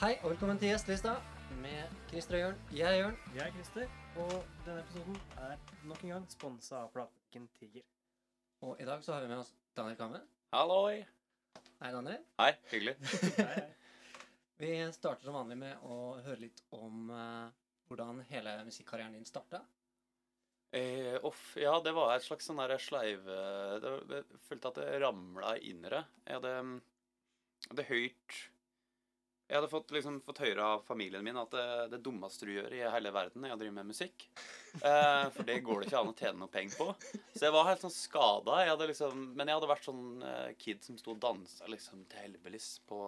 [0.00, 1.10] Hei og velkommen til Gjestelista
[1.60, 2.60] med Christer og Jørn.
[2.72, 3.16] Jeg er Jørn.
[3.34, 3.90] Jeg er Christer,
[4.22, 4.30] og
[4.64, 5.58] denne episoden er
[5.90, 7.82] nok en gang sponsa av platebutikken Tiger.
[8.64, 10.22] Og i dag så har vi med oss Daniel Kamme.
[10.54, 11.02] Halloi!
[11.82, 12.22] Hei, Daniel.
[12.40, 12.94] Hei, hyggelig.
[13.36, 13.66] Hei, hei.
[14.60, 17.50] Vi starter som vanlig med å høre litt om eh,
[17.88, 19.60] hvordan hele musikkarrieren din starta.
[20.76, 23.28] Eh, off, ja, det var et slags sånn der sleiv...
[23.28, 26.02] eh, Det, det, jeg følte at det ramla inn i det.
[26.24, 26.56] Jeg hadde,
[27.66, 28.40] jeg hadde hørt
[29.50, 32.74] Jeg hadde fått, liksom, fått høre av familien min at det, det dummeste du gjør
[32.76, 34.28] i hele verden, er å drive med musikk.
[34.78, 37.16] Eh, for det går det ikke an å tjene noe penger på.
[37.34, 38.60] Så jeg var helt sånn skada.
[38.78, 42.68] Liksom, men jeg hadde vært sånn eh, kid som sto og dansa liksom, til Hellbillies
[42.86, 43.00] på,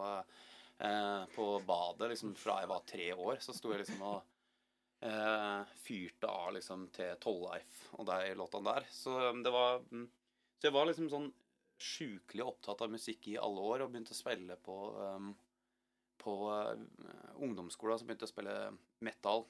[0.82, 3.38] eh, på badet liksom, fra jeg var tre år.
[3.46, 4.18] Så sto jeg liksom og
[5.06, 8.90] eh, fyrte av liksom til Tollleif og de låtene der.
[8.90, 10.08] Så um, var mm,
[10.58, 11.30] Så jeg var liksom sånn
[11.82, 15.32] sjukelig opptatt av musikk i alle år og begynte å spille på um,
[16.22, 16.72] på uh,
[17.42, 18.56] ungdomsskolen så begynte jeg å spille
[19.04, 19.44] metal.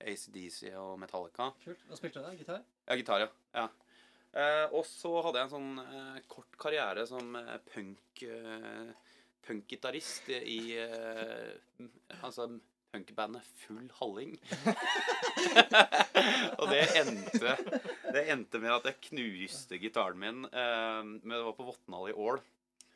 [0.00, 1.50] ACDC og Metallica.
[1.60, 1.84] Kult.
[1.88, 2.32] Hva spilte du da?
[2.32, 2.62] Gitar?
[2.88, 3.28] Ja, gitar, ja.
[3.52, 3.66] ja.
[4.30, 8.92] Eh, og så hadde jeg en sånn eh, kort karriere som eh, punk eh,
[9.46, 11.88] punkgitarist i eh,
[12.20, 12.46] altså
[12.94, 14.36] punkbandet Full Halling.
[16.60, 17.56] og det endte,
[18.14, 22.14] det endte med at jeg knuste gitaren min eh, men Det var på Votnal i
[22.14, 22.42] Ål.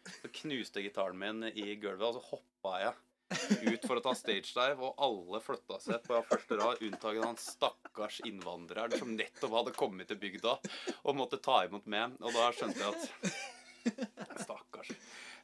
[0.05, 2.95] Så knuste jeg gitaren min i gulvet, og så hoppa jeg
[3.35, 7.41] ut for å ta stage dive, og alle flytta seg på første rad, unntatt han
[7.41, 10.59] stakkars innvandreren som nettopp hadde kommet til bygda
[11.03, 12.19] og måtte ta imot meg.
[12.21, 14.93] Og da skjønte jeg at Stakkars.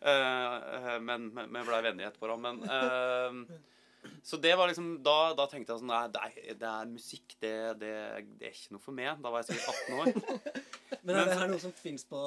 [0.00, 2.36] Eh, eh, men vi blei venner etterpå.
[2.41, 3.58] Men eh,
[4.24, 7.36] Så det var liksom Da, da tenkte jeg sånn Nei, det er, det er musikk.
[7.42, 7.92] Det, det,
[8.41, 9.12] det er ikke noe for meg.
[9.20, 10.64] Da var jeg sikkert 18 år.
[11.05, 12.22] Men er det her noe som fins på,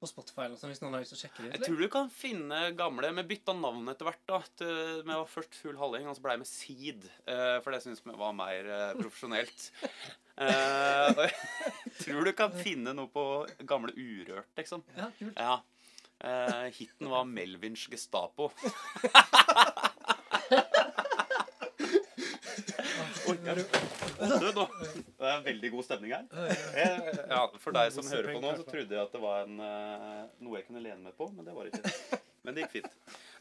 [0.00, 1.54] på Spotify eller sånt, hvis noen har lyst til å sjekke det ut?
[1.58, 4.22] Jeg tror du kan finne gamle Vi bytta navn etter hvert.
[4.30, 7.08] da Til- Vi var først Full Halling, og så ble jeg med Seed.
[7.26, 9.70] eh, For det syns vi var mer eh, profesjonelt.
[10.38, 11.34] Eh, og jeg
[11.98, 13.24] tror du kan finne noe på
[13.66, 14.84] gamle Urørt, liksom.
[14.96, 15.34] Ja, kult.
[15.34, 15.56] Ja.
[16.22, 18.52] Eh, hiten var Melvins Gestapo.
[21.78, 23.17] Oi, er du, Å, du, nå.
[25.18, 26.24] Det er veldig god stemning her.
[26.78, 29.60] Jeg, ja, for deg som hører på nå, så trodde jeg at det var en,
[29.64, 32.20] eh, noe jeg kunne lene meg på, men det var det ikke.
[32.46, 32.94] Men det gikk fint.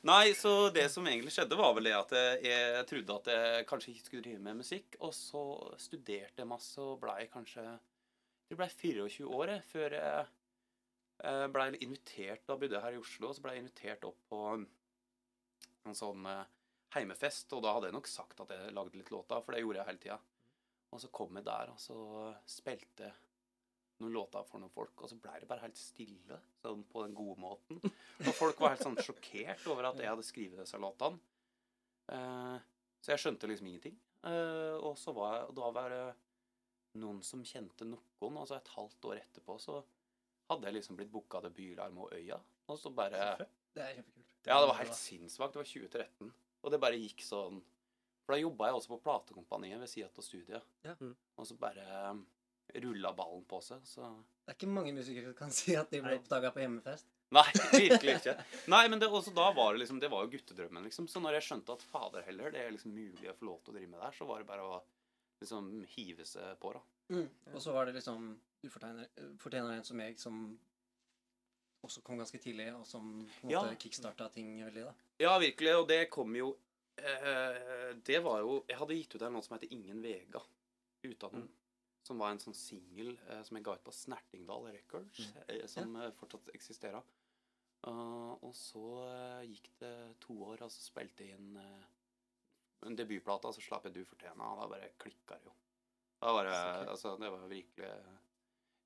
[0.07, 3.67] Nei, så det som egentlig skjedde, var vel det at jeg, jeg trodde at jeg
[3.69, 5.43] kanskje ikke skulle drive med musikk, og så
[5.81, 7.63] studerte jeg masse og blei kanskje
[8.47, 10.25] Det blei 24 år jeg, før jeg
[11.23, 14.19] eh, blei invitert Da bodde jeg her i Oslo, og så blei jeg invitert opp
[14.29, 16.45] på en sånn eh,
[16.95, 19.81] heimefest, og da hadde jeg nok sagt at jeg lagde litt låter, for det gjorde
[19.81, 20.17] jeg hele tida.
[20.95, 21.97] Og så kom jeg der, og så
[22.47, 23.09] spilte
[23.97, 27.15] noen låter for noen folk, og så ble det bare helt stille, sånn på den
[27.17, 27.81] gode måten.
[28.23, 31.19] Og folk var helt sånn sjokkert over at jeg hadde skrevet disse låtene.
[32.13, 32.57] Eh,
[33.01, 33.97] så jeg skjønte liksom ingenting.
[34.29, 36.03] Eh, og så var jeg, da var det
[37.01, 39.81] noen som kjente noen, og så et halvt år etterpå så
[40.47, 42.37] hadde jeg liksom blitt booka til Bylarm og Øya,
[42.71, 43.33] og så bare
[43.75, 44.35] Det er kjempekult.
[44.47, 45.53] ja, det var helt sinnssvakt.
[45.53, 46.31] Det var 2013.
[46.67, 47.61] Og det bare gikk sånn
[48.27, 50.65] For da jobba jeg også på platekompaniet ved sida av studiet.
[50.83, 50.97] Ja.
[50.99, 51.13] Mm.
[51.39, 52.25] Og så bare um,
[52.83, 53.85] rulla ballen på seg.
[53.87, 54.03] Så
[54.43, 57.07] Det er ikke mange musikere som kan si at de ble oppdaga på hjemmefest.
[57.35, 58.33] Nei, virkelig ikke.
[58.71, 61.07] Nei, men det, også da var det liksom Det var jo guttedrømmen, liksom.
[61.11, 63.73] Så når jeg skjønte at fader heller, det er liksom mulig å få lov til
[63.73, 64.77] å drive med det her, så var det bare å
[65.43, 66.83] liksom hive seg på, da.
[67.15, 67.27] Mm.
[67.53, 68.31] Og så var det liksom
[68.63, 70.39] Du fortjener, en som meg, som
[71.85, 73.61] også kom ganske tidlig, og som på en Ja.
[73.63, 74.95] måte kickstarta ting veldig, da.
[75.21, 75.75] Ja, virkelig.
[75.77, 76.51] Og det kom jo
[77.01, 80.43] eh, Det var jo Jeg hadde gitt ut en låt som heter Ingen Vega
[81.05, 81.47] uten den.
[82.07, 85.97] Som var en sånn singel eh, som jeg ga ut på Snertingdal Records, eh, som
[85.99, 86.11] ja.
[86.15, 87.03] fortsatt eksisterer.
[87.85, 91.83] Uh, og så eh, gikk det to år, og så spilte jeg inn eh,
[92.87, 95.53] en debutplate, og så slapp jeg Du fortjener, og da bare klikka det jo.
[96.17, 96.57] Da var det,
[96.89, 97.91] altså, det var virkelig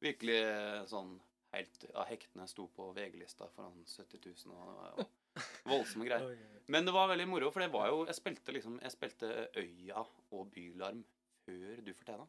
[0.01, 1.13] Virkelig eh, sånn
[1.53, 5.20] helt Ja, hektene sto på VG-lista foran 70 000 og, og
[5.71, 6.37] voldsomme greier.
[6.71, 10.03] Men det var veldig moro, for det var jo Jeg spilte liksom Jeg spilte Øya
[10.31, 11.03] og Bylarm
[11.45, 12.27] før Du fortjena.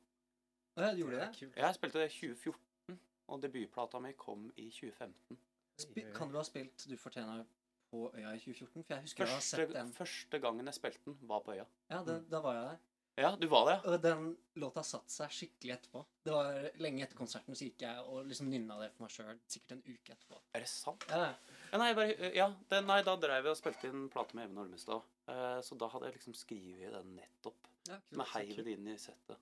[0.76, 1.42] Ja, du gjorde det?
[1.56, 5.38] Ja, Jeg spilte det i 2014, og debutplata mi kom i 2015.
[5.82, 7.44] Sp kan du ha spilt Du fortjener
[7.90, 8.84] på Øya i 2014?
[8.84, 9.92] For jeg husker jeg har sett den.
[9.92, 11.66] første gangen jeg spilte den, var på Øya.
[11.90, 12.78] Ja, det, da var jeg der.
[13.20, 13.74] Ja, du var det?
[13.90, 16.00] Og den låta satte seg skikkelig etterpå.
[16.24, 19.40] Det var lenge etter konserten, så gikk jeg og liksom nynna det for meg sjøl
[19.52, 20.38] sikkert en uke etterpå.
[20.56, 21.04] Er det sant?
[21.10, 21.34] Ja,
[21.72, 24.58] Ja, nei, bare, ja det, nei, da drev jeg og spilte inn plate med Even
[24.64, 25.04] Ormestad.
[25.28, 27.68] Uh, så da hadde jeg liksom skrevet den nettopp.
[27.88, 28.28] ja kult.
[28.34, 29.38] heiv det inn i settet.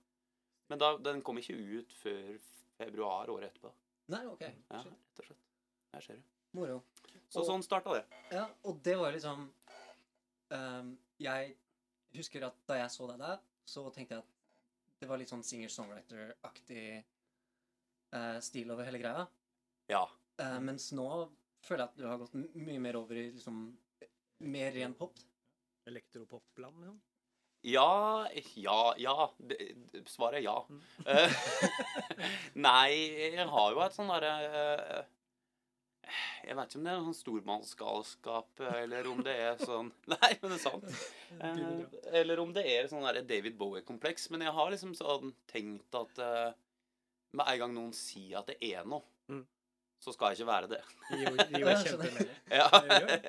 [0.71, 2.37] Men da, den kom ikke ut før
[2.79, 3.73] februar året etterpå.
[4.11, 4.43] Nei, ok.
[4.47, 5.47] Ja, rett og slett.
[5.95, 6.23] Her ser du.
[6.59, 6.83] Moro.
[7.31, 8.05] Så Og- sånn starta det.
[8.35, 9.49] Ja, og det var liksom
[10.51, 11.55] um, jeg
[12.17, 13.39] husker at da jeg så deg der,
[13.69, 14.37] så tenkte jeg at
[15.01, 19.27] det var litt sånn singer-songwriter-aktig eh, stil over hele greia.
[19.91, 20.05] Ja.
[20.41, 21.09] Eh, mens nå
[21.65, 23.63] føler jeg at du har gått mye mer over i liksom
[24.51, 25.17] mer ren pop.
[25.89, 26.99] Elektropopland, liksom.
[27.63, 29.17] Ja, ja, ja.
[30.09, 30.57] Svaret er ja.
[30.69, 30.81] Mm.
[31.07, 31.35] Eh,
[32.67, 32.93] Nei,
[33.37, 35.10] jeg har jo et sånn derre eh,
[36.47, 40.51] Jeg vet ikke om det er sånn stormannsgalskap, eller om det er sånn Nei, men
[40.51, 40.85] det er sant.
[41.41, 44.29] Eh, Eller om det er sånn der David Bowie-kompleks.
[44.31, 46.53] Men jeg har liksom sånn tenkt at eh,
[47.39, 49.45] med en gang noen sier at det er noe, Mm.
[50.03, 50.79] så skal jeg ikke være det.
[51.11, 51.31] Det jo,
[51.61, 52.15] jo jeg skjønner.
[52.19, 52.25] det.
[52.51, 52.65] Ja.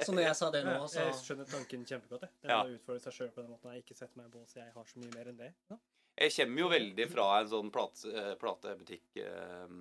[0.02, 2.24] Så når jeg sa det nå, så Jeg skjønner tanken kjempegodt.
[2.26, 2.32] jeg.
[2.42, 2.64] Det Ja.
[2.64, 3.70] å utfordre seg sjøl på den måten.
[3.70, 5.52] Jeg har ikke sett meg i bås, jeg har så mye mer enn det.
[5.70, 5.78] Ja.
[6.18, 9.76] Jeg kommer jo veldig fra en sånn plate, eh, platebutikk eh,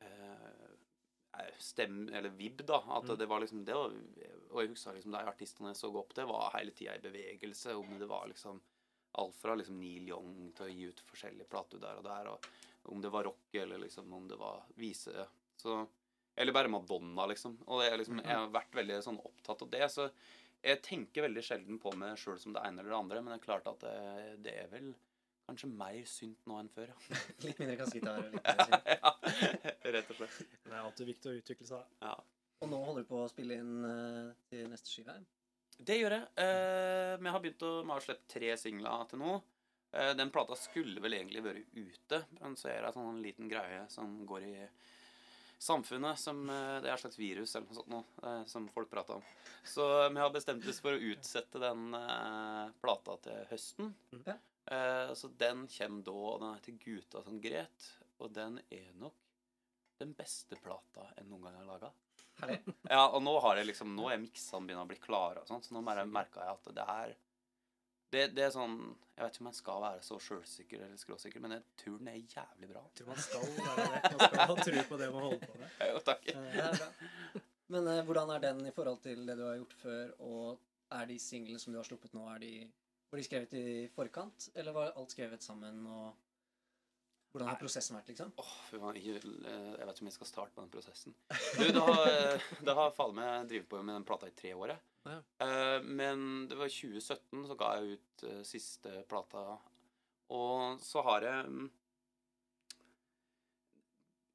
[0.00, 0.65] eh,
[1.58, 2.78] Stem, eller vib, da.
[2.96, 3.18] At Mm.
[3.18, 6.50] det var liksom det Og jeg husker liksom de artistene jeg så opp til, var
[6.54, 7.74] hele tida i bevegelse.
[7.76, 8.60] Om det var liksom
[9.18, 12.28] alt fra liksom Neil Young til å gi ut forskjellige plater der og der.
[12.28, 12.46] Og
[12.92, 15.26] om det var rock, eller liksom om det var vise.
[15.56, 15.86] Så
[16.38, 17.56] Eller bare Madonna, liksom.
[17.66, 19.86] Og det liksom, jeg har vært veldig sånn opptatt av det.
[19.90, 20.10] Så
[20.62, 23.40] jeg tenker veldig sjelden på meg sjøl som det ene eller det andre, men det
[23.40, 24.94] er klart at det, det er vel
[25.46, 27.20] kanskje mer synt nå enn før, ja.
[27.46, 28.90] litt mindre kassegitar og litt mer synt.
[28.92, 29.12] ja.
[29.96, 30.38] Rett og slett.
[30.64, 31.96] Det er alltid viktig å utvikle seg.
[32.02, 32.14] Ja.
[32.64, 35.18] Og nå holder du på å spille inn uh, til neste skive.
[35.76, 36.28] Det gjør jeg.
[36.40, 39.34] Uh, vi har begynt å Vi har sluppet tre singler til nå.
[39.92, 43.50] Uh, den plata skulle vel egentlig vært ute, men så er det en sånn liten
[43.52, 44.54] greie som går i
[45.58, 48.90] samfunnet som eh, Det er et slags virus eller noe sånt nå, eh, som folk
[48.92, 49.24] prater om.
[49.64, 53.94] Så vi har bestemt oss for å utsette den eh, plata til høsten.
[54.26, 54.36] Ja.
[54.66, 59.14] Eh, så den kommer da, og den heter 'Guta som gret', og den er nok
[60.00, 61.92] den beste plata jeg noen gang har laga.
[62.90, 65.64] Ja, og nå har jeg liksom, nå er miksene begynner å bli klare og sånt,
[65.64, 67.14] så nå merka jeg at det her
[68.12, 68.76] det, det er sånn
[69.16, 72.10] Jeg vet ikke om jeg skal være så sjølsikker eller skråsikker, men jeg tror den
[72.12, 72.82] er jævlig bra.
[72.84, 74.10] Jeg tror man skal være det.
[74.12, 75.78] Man skal ha tro på det man holder på med.
[75.90, 76.28] Jo, takk.
[76.34, 77.46] Eh, er.
[77.72, 80.60] Men eh, hvordan er den i forhold til det du har gjort før, og
[81.00, 82.52] er de singlene som du har sluppet nå, er de,
[83.16, 88.10] var de skrevet i forkant, eller var alt skrevet sammen, og hvordan har prosessen vært,
[88.12, 88.32] liksom?
[88.42, 91.16] Åh, fy faen, jeg, vet ikke om jeg skal starte på den prosessen.
[91.56, 94.84] Du, det har, det har Falme drevet på med den plata i tre år, jeg.
[95.06, 95.16] Ja.
[95.46, 99.46] Eh, men det var 2017 så ga jeg ut eh, siste plata,
[100.36, 101.66] og så har jeg mm,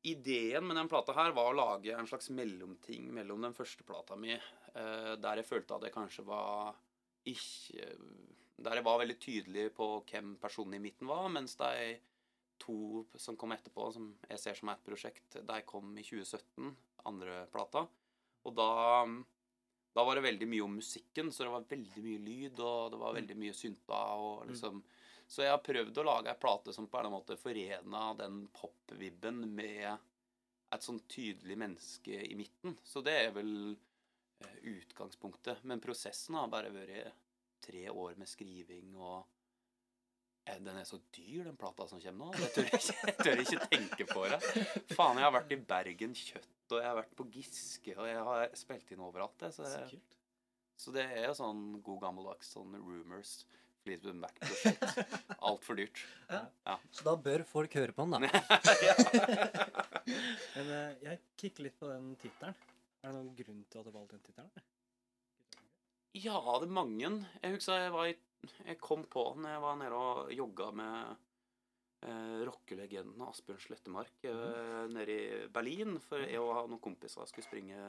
[0.10, 4.16] Ideen med den plata her var å lage en slags mellomting mellom den første plata
[4.18, 6.72] mi, eh, der jeg følte at jeg kanskje var
[7.30, 7.92] ikke
[8.62, 11.98] Der jeg var veldig tydelig på hvem personen i midten var, mens de
[12.62, 16.70] to som kom etterpå, som jeg ser som et prosjekt, de kom i 2017,
[17.10, 17.88] andre plata.
[18.46, 18.70] Og da,
[19.98, 23.02] da var det veldig mye om musikken, så det var veldig mye lyd, og det
[23.02, 24.04] var veldig mye synta.
[24.18, 24.84] og liksom...
[25.32, 29.46] Så jeg har prøvd å lage ei plate som på en måte forena den pop-vibben
[29.48, 29.88] med
[30.76, 32.76] et sånn tydelig menneske i midten.
[32.84, 35.64] Så det er vel eh, utgangspunktet.
[35.72, 37.16] Men prosessen har bare vært
[37.62, 39.22] tre år med skriving og
[40.50, 42.40] Eh, Den er så dyr, den plata som kommer nå.
[42.42, 44.40] Jeg tør ikke, jeg tør ikke tenke på det.
[44.96, 48.24] Faen, jeg har vært i Bergen Kjøtt, og jeg har vært på Giske, og jeg
[48.26, 49.46] har spilt inn overalt.
[49.46, 50.02] Jeg, så, Så det,
[50.82, 53.36] så det er jo sånn god gammeldags sånn Rumors,
[53.86, 55.06] Fleetwood Mac-prosjekt.
[55.52, 56.02] Altfor dyrt.
[56.90, 58.20] Så da bør folk høre på den, da.
[60.56, 62.58] Men eh, jeg kikker litt på den tittelen.
[63.02, 64.70] Er det noen grunn til at du valgte den tittelen?
[66.12, 67.10] Ja, det er mange.
[67.40, 68.16] Jeg husker jeg var i
[68.66, 71.12] Jeg kom på når jeg var nede og jogga med
[72.04, 76.00] eh, rockelegenden Asbjørn Slettemark eh, nede i Berlin.
[76.04, 77.80] For jeg og noen kompiser skulle springe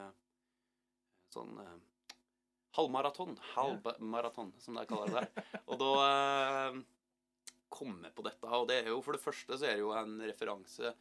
[1.35, 1.81] sånn eh,
[2.79, 3.35] halvmaraton.
[3.57, 5.59] Halvmaraton, som de kaller det der.
[5.67, 6.79] Og da eh,
[7.73, 8.55] jeg på dette.
[8.55, 10.95] Og det er jo for det første så er det jo en referanse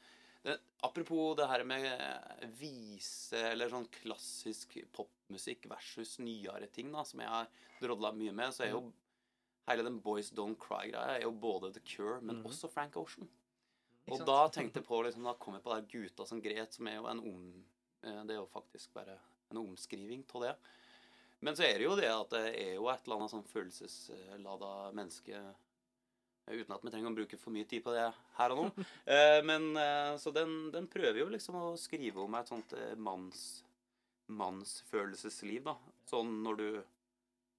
[0.43, 7.19] det, Apropos det her med vise eller sånn klassisk popmusikk versus nyere ting, da, som
[7.21, 7.47] jeg har
[7.81, 8.81] drodla mye med, så er jo
[9.69, 12.45] hele den Boys Don't Cry-greia er jo både The Cure, men Mhm.
[12.49, 13.29] også Frank Ocean.
[14.09, 16.87] Og da tenkte jeg på liksom, Da kom jeg på det Guta som gret, som
[16.87, 17.63] er jo en om...
[18.03, 19.19] eh, Det er jo faktisk bare
[19.51, 20.55] en omskriving av det.
[21.41, 24.91] Men så er det jo det at det er jo et eller annet sånn følelseslada
[24.93, 25.53] menneske eh,
[26.47, 28.07] Uten at vi trenger å bruke for mye tid på det
[28.37, 28.85] her og nå.
[29.13, 32.95] Eh, Men eh, Så den, den prøver jo liksom å skrive om et sånt eh,
[32.97, 33.43] manns
[34.31, 35.75] mannsfølelsesliv, da.
[36.07, 36.67] Sånn når du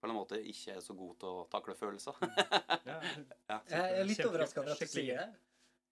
[0.02, 2.16] på en måte ikke er så god til å takle følelser.
[2.88, 2.96] Ja,
[3.48, 3.58] Ja.
[3.70, 5.28] Jeg er litt overraska over at du sier det.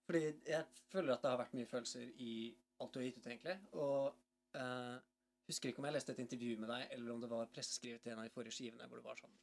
[0.08, 2.32] Fordi jeg føler at det har vært mye følelser i
[2.80, 3.54] alt du har gitt ut, egentlig.
[3.76, 4.16] Og
[4.56, 4.96] uh,
[5.46, 8.14] husker ikke om jeg leste et intervju med deg, eller om det var presseskrevet til
[8.14, 9.36] en av de forrige skivene hvor det var sånn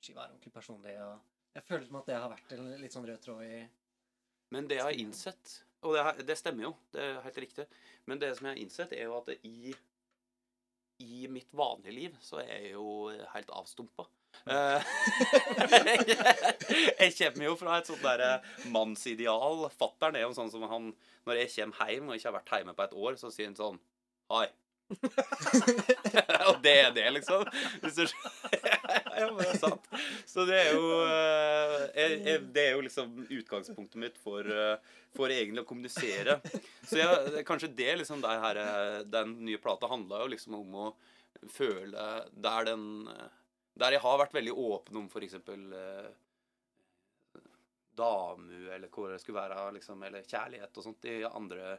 [0.00, 0.96] skiva er ordentlig personlig.
[1.04, 3.60] og Jeg føler som at det har vært en litt sånn rød tråd i
[4.54, 7.64] Men det jeg har innsett Og det, har- det stemmer jo, det er helt riktig.
[8.06, 9.72] Men det som jeg har innsett, er jo at i,
[11.00, 14.04] i mitt vanlige liv så er jeg jo helt avstumpa.
[14.46, 14.90] Eh,
[17.00, 19.64] jeg kommer jo fra et sånt der mannsideal.
[19.74, 20.90] Fattern er jo sånn som han
[21.26, 23.58] Når jeg kommer hjem og ikke har vært hjemme på et år, så sier han
[23.58, 23.80] sånn
[24.30, 24.46] Hei.
[26.50, 27.44] og det er det, liksom.
[29.20, 29.76] Ja, men det er.
[30.26, 34.94] Så det er jo eh, jeg, jeg, Det er jo liksom utgangspunktet mitt for, eh,
[35.16, 36.38] for egentlig å kommunisere.
[36.88, 40.78] Så jeg, kanskje det liksom det her, eh, den nye plata handla jo liksom om
[40.86, 40.88] å
[41.52, 43.28] føle Der den eh,
[43.80, 46.10] Der jeg har vært veldig åpen om eksempel eh,
[48.00, 51.74] damu, eller hvor det skulle være, liksom, eller kjærlighet og sånt i andre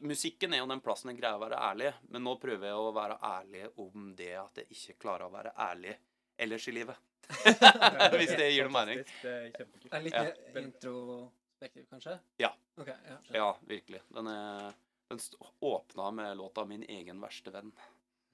[0.00, 2.92] Musikken er jo den plassen jeg greier å være ærlig, men nå prøver jeg å
[2.96, 5.94] være ærlig om det at jeg ikke klarer å være ærlig
[6.40, 6.96] ellers i livet.
[8.16, 9.02] Hvis det gir noe mening.
[9.22, 9.96] Det er kjempekult.
[10.06, 10.24] Litt Ja.
[10.62, 12.16] introspektiv, kanskje?
[12.40, 12.50] Ja.
[12.80, 13.18] Okay, ja.
[13.36, 14.00] Ja, virkelig.
[14.08, 14.72] Den, er,
[15.12, 15.20] den
[15.60, 17.72] åpna med låta 'Min egen verste venn'.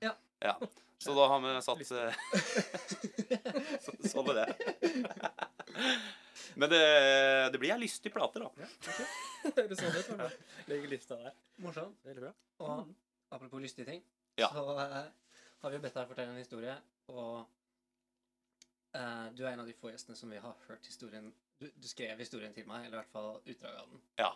[0.00, 0.14] Ja.
[0.40, 0.54] ja.
[0.99, 2.14] Så da har vi satt eh,
[3.85, 4.49] så, Sånn er det.
[6.60, 6.82] Men det,
[7.52, 8.50] det blir ei lystig plate, da.
[8.60, 9.00] Ja, ok.
[9.56, 10.24] det er sånn.
[10.70, 11.36] Legger lista der.
[11.64, 11.98] Morsomt.
[12.06, 12.32] Veldig bra.
[12.66, 12.94] Og
[13.36, 14.02] apropos lystige ting,
[14.40, 14.50] Ja.
[14.52, 15.02] så uh,
[15.62, 16.74] har vi bedt deg fortelle en historie,
[17.12, 17.46] og
[18.96, 21.88] uh, du er en av de få gjestene som vi har hørt historien du, du
[21.88, 24.02] skrev historien til meg, eller i hvert fall utdraget av den.
[24.20, 24.30] Ja.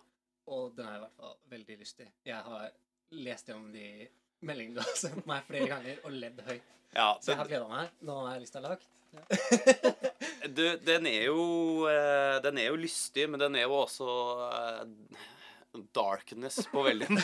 [0.51, 2.07] Og den er i hvert fall veldig lystig.
[2.25, 2.71] Jeg har
[3.11, 4.09] lest gjennom de
[4.47, 6.71] meldingene du har sendt meg flere ganger, og ledd høyt.
[6.95, 7.93] Ja, Så jeg har gleda meg.
[8.09, 8.89] Nå er lista lagt.
[10.55, 11.43] du, den er jo
[11.91, 14.09] eh, Den er jo lystig, men den er jo også
[14.49, 15.29] eh,
[15.95, 17.09] darkness på veldig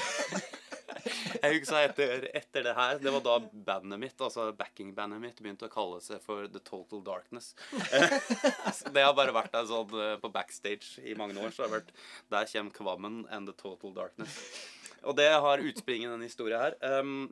[1.06, 3.36] Jeg husker etter, etter det her Det var da
[3.68, 7.52] bandet mitt, altså backingbandet mitt, begynte å kalle seg for The Total Darkness.
[8.94, 11.52] Det har bare vært der sånn eh, på backstage i mange år.
[11.54, 11.92] Så har vært
[12.32, 14.40] Der kommer Kvammen and The Total Darkness.
[15.06, 16.74] Og det har utspring i denne historien her.
[16.82, 17.28] Um,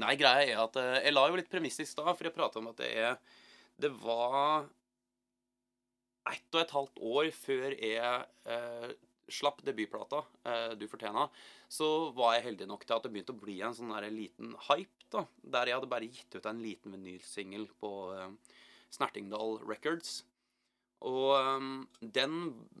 [0.00, 2.70] nei, greia er at Jeg la jo litt premiss i stad, for jeg prata om
[2.72, 3.18] at det er
[3.78, 4.66] Det var
[6.32, 8.92] ett og et halvt år før jeg eh,
[9.30, 11.30] slapp debutplata, eh, Du fortjener,
[11.70, 14.56] så var jeg heldig nok til at det begynte å bli en sånn der liten
[14.68, 15.06] hype.
[15.10, 18.56] da, Der jeg hadde bare gitt ut en liten vinylsingel på eh,
[18.90, 20.24] Snertingdal Records.
[21.08, 21.68] Og um,
[22.00, 22.34] den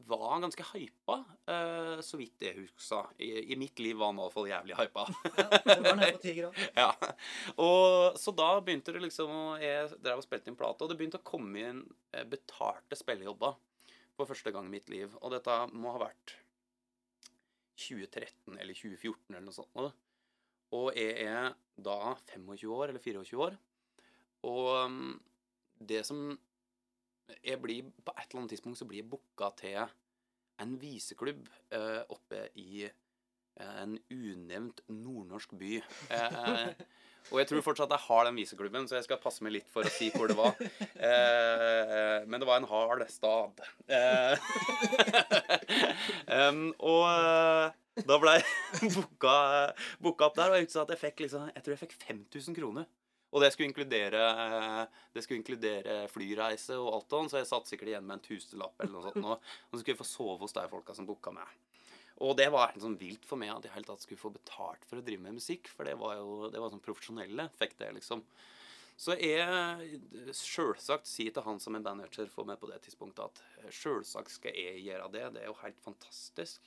[0.08, 1.14] var ganske hypa,
[1.48, 3.08] uh, så vidt jeg husker.
[3.16, 5.06] I, I mitt liv var den i hvert fall jævlig hypa.
[5.70, 6.50] Ja.
[6.80, 6.90] Ja.
[7.60, 11.20] Og så da begynte det liksom Jeg drev og spilte inn plate, og det begynte
[11.20, 11.80] å komme inn
[12.12, 13.56] eh, betalte spillejobber
[14.18, 15.16] for første gang i mitt liv.
[15.22, 16.36] Og dette må ha vært
[17.80, 19.98] 2013 eller 2014 eller noe sånt.
[20.76, 23.56] Og jeg er da 25 år, eller 24 år.
[24.46, 25.16] Og um,
[25.80, 26.34] det som
[27.44, 29.80] jeg blir, På et eller annet tidspunkt så blir jeg booka til
[30.60, 35.78] en viseklubb eh, oppe i eh, en unevnt nordnorsk by.
[36.12, 36.84] Eh,
[37.30, 39.86] og jeg tror fortsatt jeg har den viseklubben, så jeg skal passe meg litt for
[39.86, 40.56] å si hvor det var.
[41.00, 43.60] Eh, men det var en hard stad.
[43.88, 44.50] Eh,
[46.40, 49.36] em, og eh, da ble jeg booka,
[50.02, 52.88] booka opp der, og jeg at jeg fikk liksom, jeg tror jeg fikk 5000 kroner.
[53.30, 54.22] Og det skulle inkludere,
[55.14, 58.80] det skulle inkludere flyreise og alt sånt, så jeg satt sikkert igjen med en tusenlapp
[58.82, 59.20] eller noe sånt.
[59.22, 59.36] nå.
[59.38, 61.52] Og så skulle jeg få sove hos de folka som booka meg.
[62.20, 65.00] Og det var sånn vilt for meg at jeg helt tatt skulle få betalt for
[65.00, 65.70] å drive med musikk.
[65.72, 68.24] For det var jo det var sånn profesjonelle fikk det, liksom.
[69.00, 70.00] Så jeg
[70.36, 74.58] sjølsagt sier til han som er manager for meg på det tidspunktet, at sjølsagt skal
[74.58, 75.22] jeg gjøre det.
[75.36, 76.66] Det er jo helt fantastisk.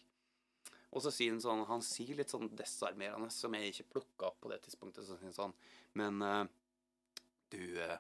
[0.94, 4.42] Og så sier han sånn Han sier litt sånn desarmerende, som jeg ikke plukka opp
[4.44, 5.08] på det tidspunktet.
[5.08, 5.56] Så sier sånn
[6.00, 6.44] Men uh,
[7.54, 7.98] du eh,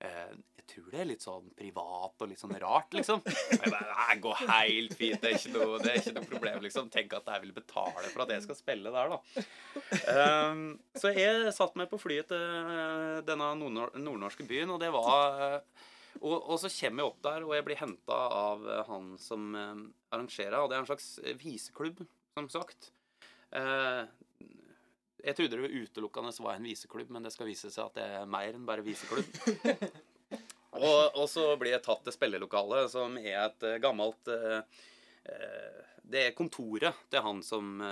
[0.00, 3.20] Jeg tror det er litt sånn privat og litt sånn rart, liksom.
[3.20, 5.18] Og jeg bare, Nei, går helt fint.
[5.20, 6.88] Det er, ikke noe, det er ikke noe problem, liksom.
[6.92, 9.44] Tenk at jeg vil betale for at jeg skal spille der, da.
[10.08, 10.62] Um,
[10.96, 15.60] så jeg satte meg på flyet til denne nordnor nordnorske byen, og det var
[16.22, 20.62] og, og så kommer jeg opp der, og jeg blir henta av han som arrangerer.
[20.62, 21.08] Og det er en slags
[21.42, 22.92] viseklubb, som sagt.
[23.54, 24.02] Eh,
[25.24, 28.26] jeg trodde det utelukkende var en viseklubb, men det skal vise seg at det er
[28.30, 29.30] mer enn bare viseklubb.
[30.84, 34.60] og, og så blir jeg tatt til spillelokalet, som er et eh, gammelt eh,
[36.04, 37.80] Det er kontoret til han som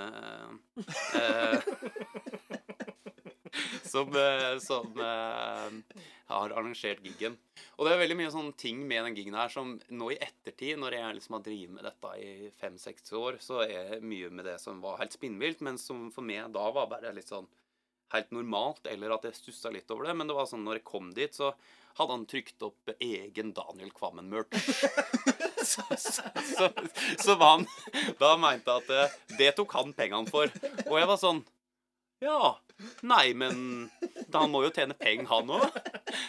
[3.92, 4.08] som,
[4.60, 4.86] som
[6.32, 7.36] har arrangert giggen.
[7.76, 10.78] Og det er veldig mye sånne ting med den giggen her som nå i ettertid,
[10.80, 14.58] når jeg liksom har drevet med dette i fem-seks år, så er mye med det
[14.62, 17.48] som var helt spinnvilt, men som for meg da var bare litt sånn
[18.12, 20.16] helt normalt, eller at jeg stussa litt over det.
[20.18, 21.52] Men det var sånn når jeg kom dit, så
[21.98, 24.52] hadde han trykt opp egen Daniel Kvammen-merch.
[25.72, 26.68] så, så, så,
[27.20, 27.66] så var han
[28.18, 30.52] Da mente jeg at eh, det tok han pengene for.
[30.88, 31.42] Og jeg var sånn
[32.22, 32.58] Ja.
[33.06, 33.90] Nei, men
[34.32, 35.64] han må jo tjene penger, han òg.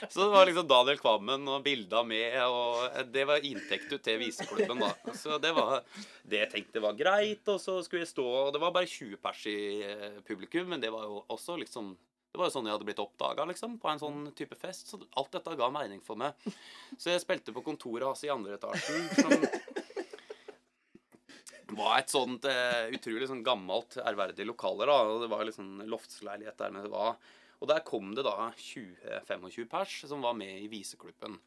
[0.10, 4.82] Så det var liksom Daniel Kvammen og bilda med, og det var inntekt til viseklubben,
[4.82, 5.14] da.
[5.18, 5.82] Så det var
[6.30, 9.20] det jeg tenkte var greit, og så skulle jeg stå Og det var bare 20
[9.22, 11.94] pers i eh, publikum, men det var jo også liksom
[12.34, 14.88] det var jo sånn jeg hadde blitt oppdaga liksom, på en sånn type fest.
[14.90, 16.34] Så alt dette ga mening for meg.
[16.98, 19.06] Så jeg spilte på kontoret hans i andre etasjen.
[19.20, 19.46] Som
[21.78, 24.88] var et sånt uh, utrolig sånn gammelt, ærverdig lokale.
[24.90, 27.10] da, og Det var sånn loftsleilighet der nede.
[27.64, 31.38] Og der kom det da 20-25 pers som var med i viseklubben.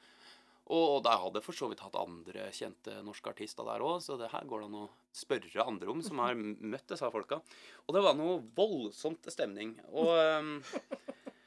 [0.67, 4.33] Og der hadde for så vidt hatt andre kjente norske artister der òg, så det
[4.33, 7.39] her går det an å spørre andre om som har møtt disse folka.
[7.87, 9.77] Og det var noe voldsomt stemning.
[9.95, 10.57] Og um,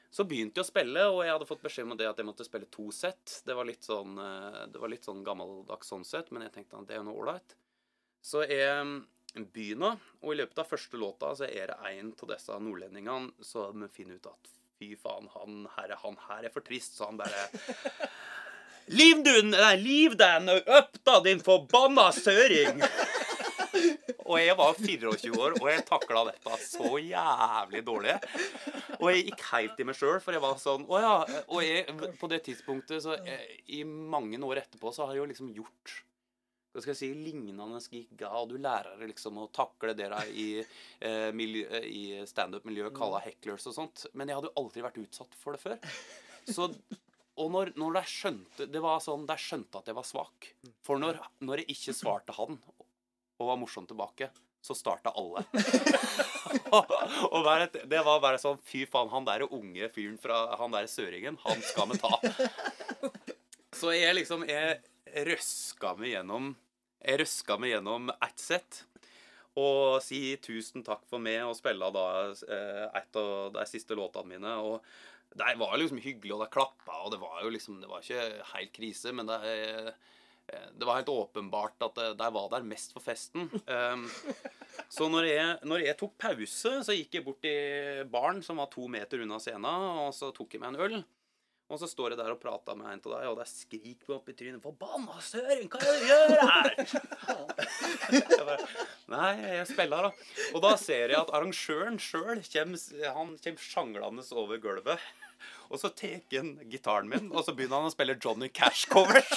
[0.10, 2.48] så begynte jeg å spille, og jeg hadde fått beskjed om det at jeg måtte
[2.48, 3.42] spille to sett.
[3.46, 6.80] Det var litt sånn, eh, det var litt sånn gammeldags sånn sett, men jeg tenkte
[6.80, 7.54] at det er noe ålreit.
[8.22, 9.04] Så jeg
[9.54, 13.86] begynner, og i løpet av første låta så er det en av disse nordlendingene som
[13.94, 17.48] finner ut at fy faen, han her, han her er for trist, så han bare
[19.00, 22.82] Liv du Nei, liv deg opp, da, din forbanna søring!
[24.30, 28.16] Og jeg var 24 år, og jeg takla dette så jævlig dårlig.
[29.00, 31.14] Og jeg gikk helt i meg sjøl, for jeg var sånn Å ja.
[31.48, 31.86] Og jeg,
[32.20, 35.96] på det tidspunktet, så jeg, I mange år etterpå, så har jeg jo liksom gjort
[36.70, 40.50] hva skal jeg si, lignende gigga, og du lærer liksom å takle det der i,
[41.08, 44.06] eh, miljø, i standup-miljøet kalla hecklers og sånt.
[44.14, 45.80] Men jeg hadde jo aldri vært utsatt for det før.
[46.50, 46.70] Så
[47.40, 50.52] og når, når jeg skjønte det var sånn, jeg skjønte at jeg var svak.
[50.84, 52.60] For når, når jeg ikke svarte han
[53.40, 54.28] og var morsom tilbake,
[54.60, 55.46] så starta alle.
[57.32, 60.90] og bare, det var bare sånn Fy faen, han der unge fyren fra han der
[60.92, 62.20] søringen, han skal vi ta.
[63.80, 64.80] Så jeg liksom Jeg
[65.30, 66.54] røska meg gjennom
[67.00, 68.84] Jeg røska meg gjennom ett sett.
[69.60, 74.36] Og si tusen takk for meg og spille da eh, et av de siste låtene
[74.36, 74.54] mine.
[74.62, 74.84] Og
[75.36, 78.46] det var liksom hyggelig, og det klappa, og det var jo liksom Det var ikke
[78.54, 79.40] helt krise, men det,
[80.74, 83.50] det var helt åpenbart at de var der mest for festen.
[83.68, 84.08] Um,
[84.90, 88.72] så når jeg, når jeg, tok pause, så gikk jeg bort til baren som var
[88.74, 91.00] to meter unna scenen, og så tok jeg meg en øl.
[91.70, 94.16] Og så står jeg der og prater med en av deg, og det skriker meg
[94.16, 96.80] opp i trynet 'Forbanna søren, hva er det du gjør her?'
[98.16, 98.66] jeg bare,
[99.14, 100.12] Nei, jeg spiller, da.
[100.58, 105.06] Og da ser jeg at arrangøren sjøl kommer, sjanglende over gulvet.
[105.70, 109.30] Og så tar han gitaren min, og så begynner han å spille Johnny Cash-covers.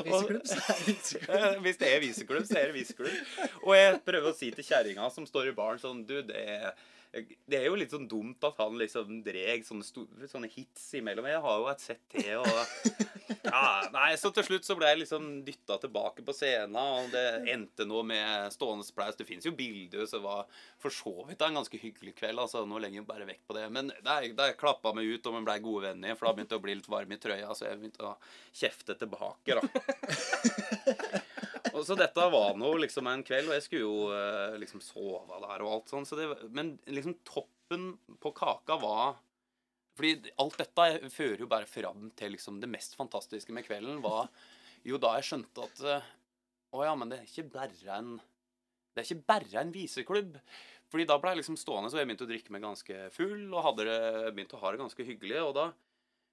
[1.64, 3.18] Hvis det er viseklubb, så er det viseklubb.
[3.66, 6.72] Og jeg prøver å si til kjerringa som står i baren sånn Du, det er
[7.10, 11.26] det er jo litt sånn dumt at han liksom dreg sånne, sånne hits imellom.
[11.26, 12.46] Jeg har jo et sett til, og
[13.50, 17.24] ja, Nei, så til slutt så ble jeg liksom dytta tilbake på scenen, og det
[17.50, 19.18] endte nå med stående applaus.
[19.18, 22.38] Det fins jo bilder, så det var for så vidt en ganske hyggelig kveld.
[22.44, 23.66] altså Nå legger jeg bare vekk på det.
[23.74, 26.66] Men da klappa meg ut, og vi ble gode venner, for da begynte det å
[26.68, 28.14] bli litt varm i trøya, så jeg begynte å
[28.62, 31.20] kjefte tilbake, da.
[31.74, 35.40] Og så dette var nå liksom en kveld, og jeg skulle jo eh, liksom sove
[35.42, 36.06] der og alt sånn.
[36.08, 36.18] Så
[36.54, 39.20] men liksom toppen på kaka var
[39.98, 44.30] Fordi alt dette fører jo bare fram til liksom det mest fantastiske med kvelden, var
[44.86, 46.10] jo da jeg skjønte at eh,
[46.70, 48.16] Å ja, men det er ikke bare en
[48.94, 50.40] Det er ikke bare en viseklubb.
[50.90, 53.62] Fordi da ble jeg liksom stående, så jeg begynte å drikke meg ganske full og
[53.68, 54.00] hadde det,
[54.34, 55.38] begynte å ha det ganske hyggelig.
[55.44, 55.70] og da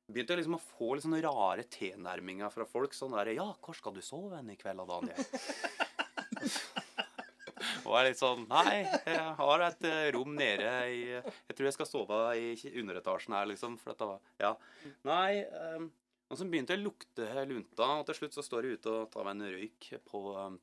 [0.08, 2.92] begynte jeg liksom å få litt sånne rare tilnærminger fra folk.
[2.96, 5.18] Sånn der 'Ja, hvor skal du sove hen i kveld, Daniel?'
[7.88, 11.78] og jeg litt sånn Nei, jeg har et eh, rom nede i Jeg tror jeg
[11.78, 13.78] skal sove i underetasjen her, liksom.
[13.82, 14.56] For dette var Ja.
[15.04, 15.44] Nei.
[15.44, 15.92] Um,
[16.28, 19.12] og så begynte jeg å lukte lunta, og til slutt så står jeg ute og
[19.12, 20.60] tar meg en røyk på, um,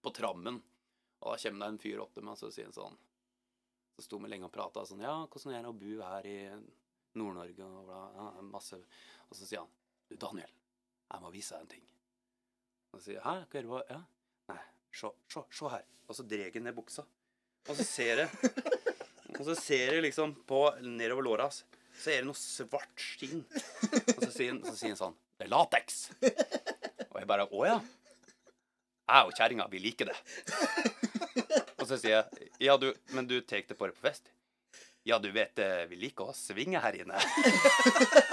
[0.00, 0.62] på trammen.
[1.22, 2.96] Og da kommer det en fyr opp til meg og så sier han sånn
[3.94, 6.38] Så sto vi lenge og prata sånn Ja, hvordan er det å bo her i
[7.18, 8.78] Nord-Norge og bla, ja, masse
[9.28, 9.72] Og så sier han
[10.08, 10.52] Du, Daniel,
[11.12, 11.84] jeg må vise deg en ting.
[12.92, 13.92] Og så sier jeg Hæ, hva gjør du?
[13.92, 14.00] Ja?
[14.52, 15.84] Nei, se, se, se her.
[16.08, 17.04] Og så drar jeg ned buksa.
[17.68, 18.56] Og så ser jeg
[19.38, 21.48] Og så ser jeg liksom på nedover låra
[21.92, 23.42] så er det noe svart skinn.
[23.44, 25.98] Og så sier, han, så han sånn Det er lateks.
[27.10, 27.78] Og jeg bare Å ja.
[29.12, 30.16] Jeg og kjerringa, vi liker det.
[31.78, 34.32] Og så sier jeg Ja, du, men du tar det på deg på fest?
[35.04, 37.18] Ja, du vet, eh, vi liker å svinge her inne.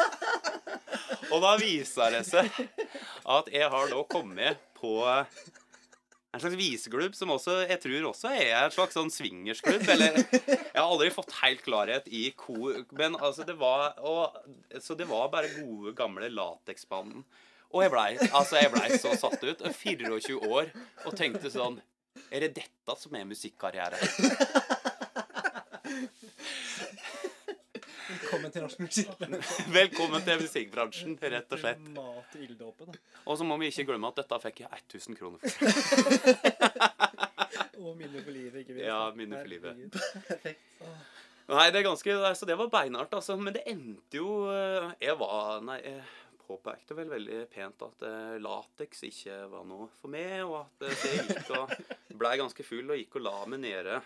[1.34, 2.46] og da viser det seg
[3.26, 5.00] at jeg har da kommet på
[6.30, 9.82] En slags viseklubb som også, jeg tror også er en slags sånn swingersklubb.
[9.90, 14.38] Eller Jeg har aldri fått helt klarhet i hvor Men altså, det var og,
[14.78, 17.26] Så det var bare gode, gamle lateksbanden.
[17.74, 19.66] Og jeg blei altså, jeg ble så satt ut.
[19.82, 20.70] 24 år
[21.10, 21.82] og tenkte sånn
[22.30, 23.98] Er det dette som er musikkarriere?
[28.40, 29.10] Velkommen til norsk musikk.
[29.80, 31.82] Velkommen til musikkbransjen, rett og slett.
[31.92, 32.94] Mat i ilddåpen.
[33.26, 35.50] Og så må vi ikke glemme at dette fikk jeg 1000 kroner for.
[37.84, 38.86] Og minner for livet, ikke minst.
[38.86, 39.98] Ja, minner for livet.
[40.30, 40.64] Perfekt.
[41.50, 43.36] Nei, det er ganske Så det var beinhardt, altså.
[43.36, 46.00] Men det endte jo eh, Jeg var Nei, jeg
[46.46, 51.04] påpekte vel veldig pent at eh, lateks ikke var noe for meg, og at eh,
[51.04, 51.76] det gikk og
[52.24, 54.00] blei ganske full og gikk og la meg nede.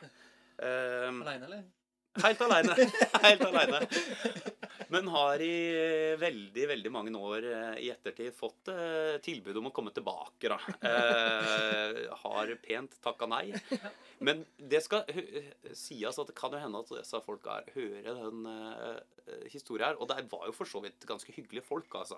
[0.57, 1.63] Um, Aleine, eller?
[2.21, 2.75] Helt aleine.
[3.21, 3.79] Helt aleine.
[4.89, 9.73] Men har i veldig, veldig mange år eh, i ettertid fått eh, tilbud om å
[9.75, 10.59] komme tilbake, da.
[10.83, 13.45] Eh, har pent takka nei.
[14.23, 15.07] Men det skal
[15.75, 18.99] sies at det kan jo hende at disse folka her hører den eh,
[19.51, 19.97] historien her.
[19.99, 22.17] Og det var jo for så vidt ganske hyggelige folk, altså.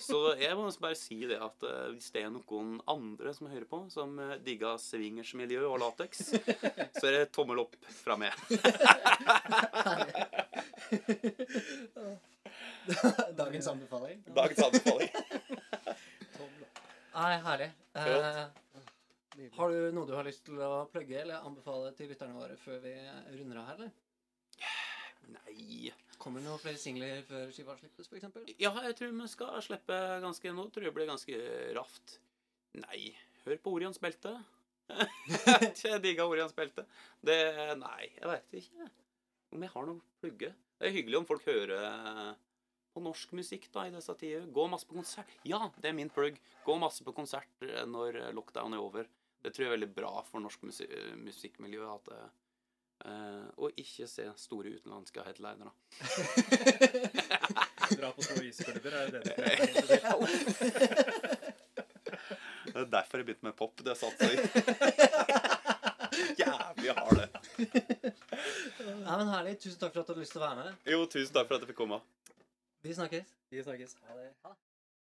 [0.00, 3.68] Så jeg må bare si det at eh, hvis det er noen andre som hører
[3.70, 6.18] på, som eh, digger swingersmiljø og lateks,
[6.98, 8.32] så er det tommel opp fra meg.
[13.40, 14.24] Dagens anbefaling.
[14.34, 15.10] Dagens anbefaling.
[17.12, 17.70] Nei, herlig.
[18.00, 18.44] Eh,
[19.56, 22.80] har du noe du har lyst til å plugge eller anbefale til lytterne våre før
[22.84, 22.94] vi
[23.36, 23.92] runder av her, eller?
[25.32, 28.54] Nei Kommer det noen flere singler før skiva slippes, f.eks.?
[28.62, 30.68] Ja, jeg tror vi skal slippe ganske nå.
[30.70, 31.38] Tror jeg blir ganske
[31.74, 32.16] raft.
[32.78, 33.10] Nei,
[33.42, 34.36] hør på Orions belte.
[35.82, 36.86] jeg digga Orions belte.
[37.26, 37.38] Det
[37.80, 38.86] Nei, jeg veit ikke
[39.52, 40.52] om jeg har noe å plugge.
[40.82, 42.34] Det er hyggelig om folk hører
[42.90, 44.48] på norsk musikk da i disse tider.
[44.50, 45.30] Gå masse på konsert.
[45.46, 46.40] Ja, det er min plugg.
[46.66, 49.06] Gå masse på konsert eh, når lockdown er over.
[49.46, 50.90] Det tror jeg er veldig bra for norsk musik
[51.22, 51.86] musikkmiljø.
[51.86, 52.26] at eh,
[53.12, 55.70] eh, og ikke se store utenlandske headlinere.
[57.94, 59.98] Dra på små isklubber, er det det du
[62.72, 63.78] Det er derfor jeg begynte med pop.
[63.86, 64.38] Det satte seg.
[66.42, 67.28] Jævlig hard, det.
[69.06, 69.56] Nei, men Herlig.
[69.62, 70.82] Tusen takk for at du hadde lyst til å være med.
[70.94, 72.02] Jo, tusen takk for at jeg fikk komme.
[72.82, 73.32] Vi snakkes.
[73.52, 73.96] Vi snakkes.
[74.08, 74.28] Ha det.
[74.44, 74.71] Ha det.